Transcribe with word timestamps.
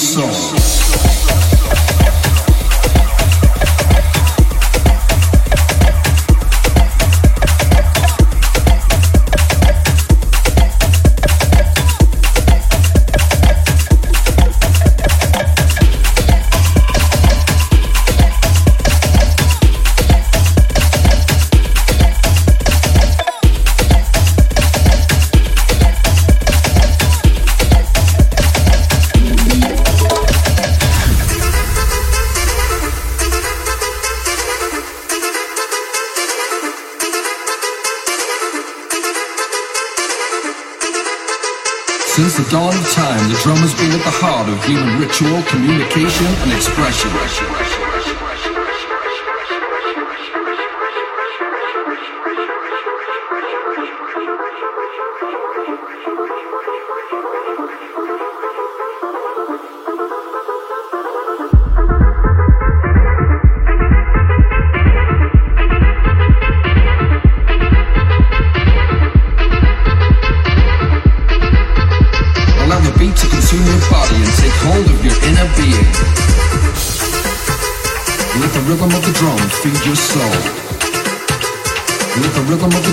soul. 0.00 0.59
Human 44.70 45.00
ritual, 45.00 45.42
communication, 45.48 46.26
and 46.26 46.52
expression. 46.52 47.59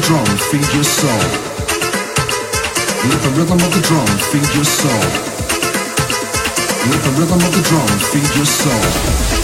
Drum 0.07 0.25
feed 0.25 0.65
your 0.73 0.85
soul. 0.85 1.09
Let 3.09 3.21
the 3.23 3.31
rhythm 3.35 3.59
of 3.59 3.73
the 3.75 3.81
drum 3.81 4.07
feed 4.31 4.47
your 4.55 4.63
soul. 4.63 5.03
Let 6.89 7.03
the 7.03 7.11
rhythm 7.19 7.39
of 7.39 7.51
the 7.53 7.61
drum 7.67 7.99
feed 7.99 8.35
your 8.37 8.45
soul. 8.45 9.36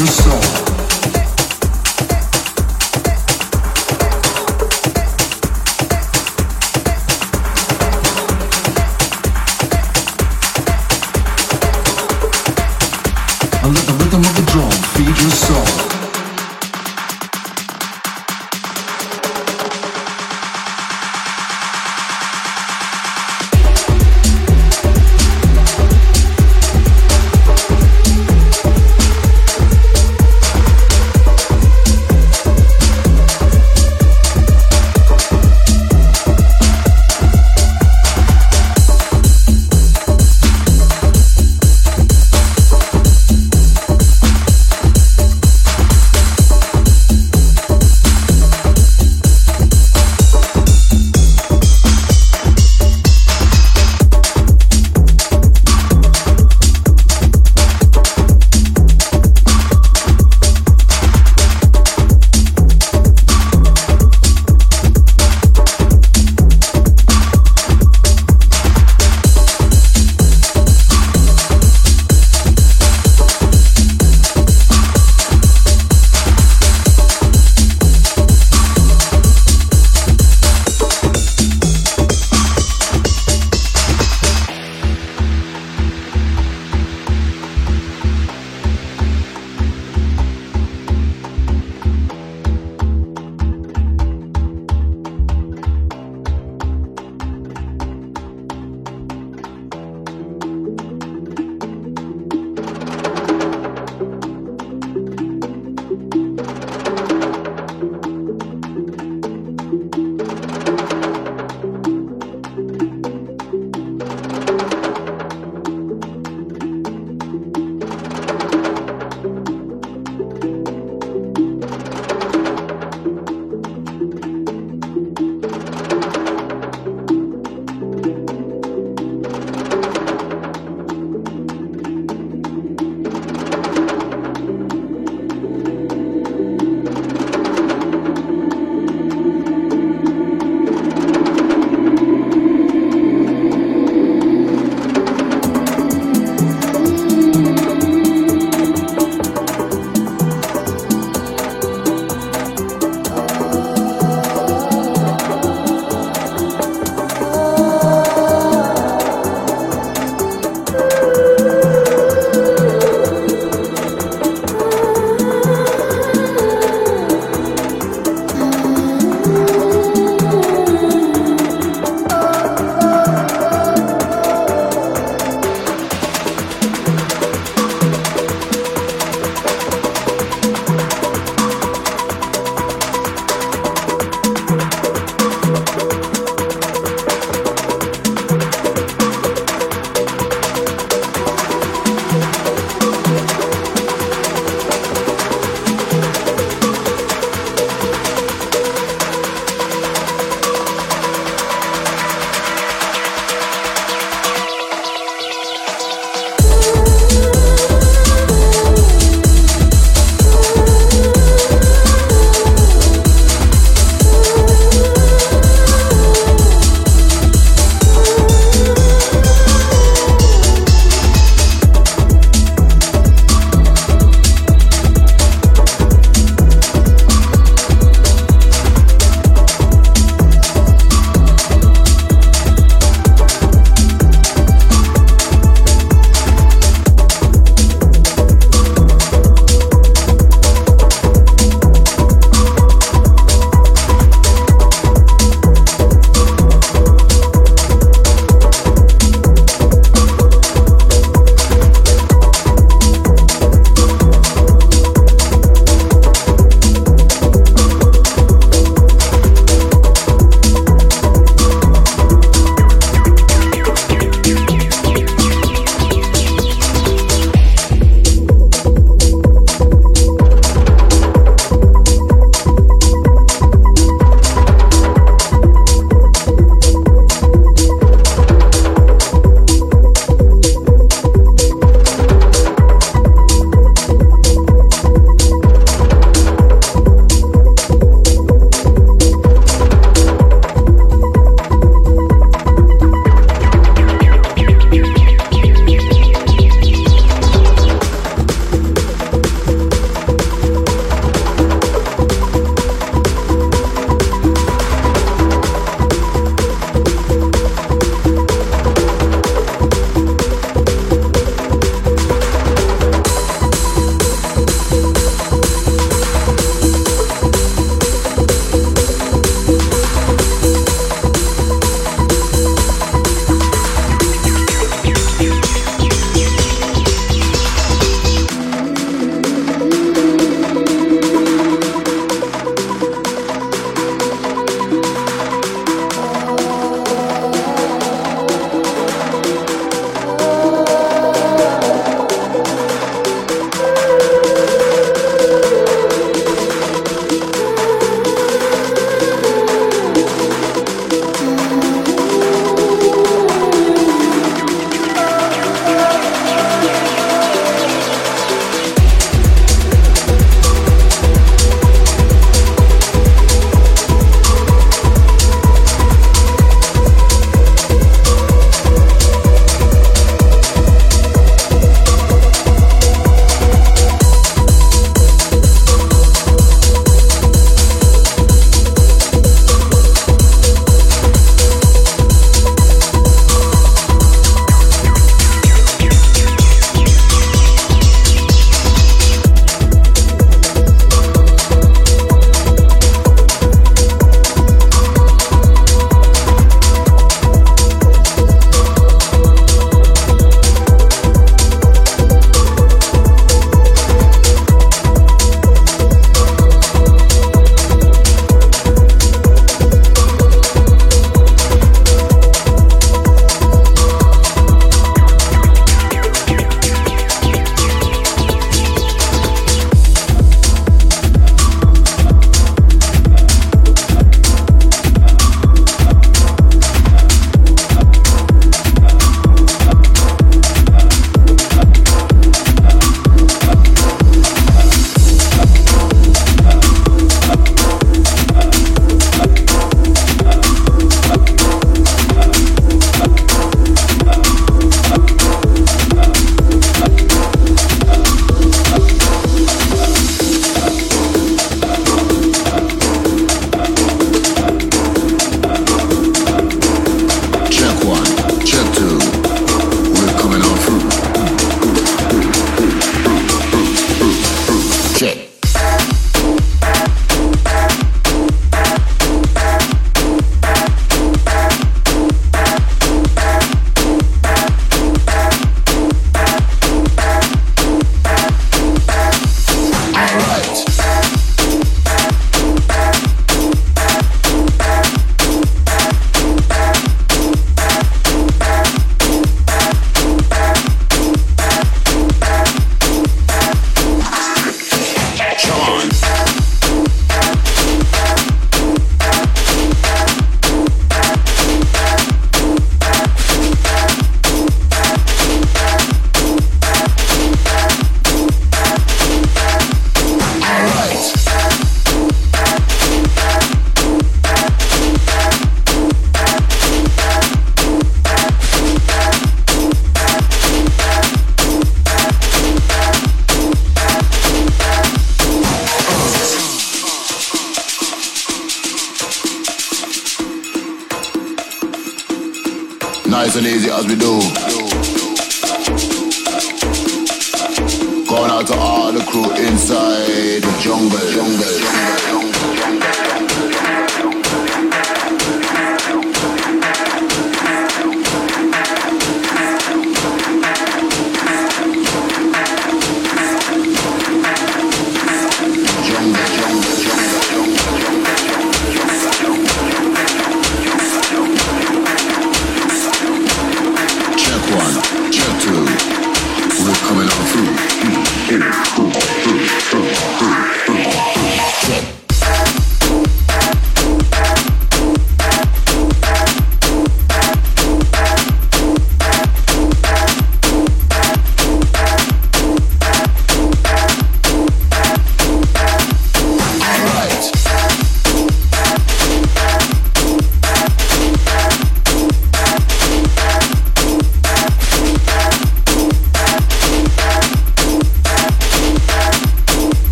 your 0.00 0.06
soul. 0.08 0.39